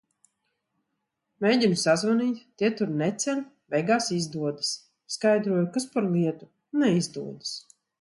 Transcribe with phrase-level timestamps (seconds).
[1.45, 4.75] Mēģinu sazvanīt, tie tur neceļ, beigās izdodas.
[5.19, 6.53] Skaidroju, kas par lietu,
[6.85, 7.59] neizdodas.